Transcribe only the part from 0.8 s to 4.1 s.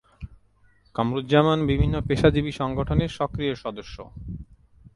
কামরুজ্জামান বিভিন্ন পেশাজীবী সংগঠনের সক্রিয় সদস্য।